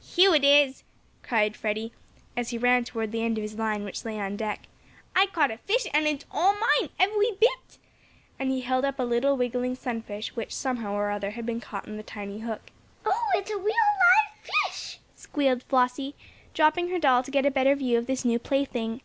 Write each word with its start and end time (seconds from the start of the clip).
"Here 0.00 0.34
it 0.34 0.42
is!" 0.42 0.84
cried 1.22 1.54
Freddie, 1.54 1.92
as 2.34 2.48
he 2.48 2.56
ran 2.56 2.82
toward 2.82 3.12
the 3.12 3.22
end 3.22 3.36
of 3.36 3.42
his 3.42 3.58
line 3.58 3.84
which 3.84 4.06
lay 4.06 4.18
on 4.18 4.38
deck. 4.38 4.60
"I 5.14 5.26
caught 5.26 5.50
a 5.50 5.58
fish, 5.58 5.86
and 5.92 6.06
it's 6.06 6.24
all 6.30 6.54
mine 6.54 6.88
every 6.98 7.32
bit," 7.32 7.76
and 8.38 8.48
he 8.50 8.62
held 8.62 8.86
up 8.86 8.98
a 8.98 9.02
little, 9.02 9.36
wiggling 9.36 9.74
sunfish 9.76 10.34
which, 10.34 10.54
somehow 10.54 10.94
or 10.94 11.10
other, 11.10 11.32
had 11.32 11.44
been 11.44 11.60
caught 11.60 11.86
on 11.86 11.98
the 11.98 12.02
tiny 12.02 12.38
hook. 12.40 12.70
"Oh, 13.04 13.26
it's 13.34 13.50
a 13.50 13.58
real, 13.58 13.66
live 13.66 14.48
fish!" 14.64 14.98
squealed 15.14 15.62
Flossie, 15.64 16.14
dropping 16.54 16.88
her 16.88 16.98
doll 16.98 17.22
to 17.22 17.30
get 17.30 17.44
a 17.44 17.50
better 17.50 17.74
view 17.74 17.98
of 17.98 18.06
this 18.06 18.24
new 18.24 18.38
plaything. 18.38 19.02